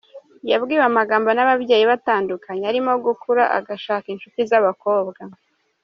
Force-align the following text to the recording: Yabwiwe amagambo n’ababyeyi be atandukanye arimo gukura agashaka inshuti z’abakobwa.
Yabwiwe 0.51 0.83
amagambo 0.91 1.27
n’ababyeyi 1.33 1.83
be 1.89 1.93
atandukanye 1.99 2.63
arimo 2.71 2.91
gukura 3.05 3.43
agashaka 3.57 4.07
inshuti 4.09 4.39
z’abakobwa. 4.49 5.21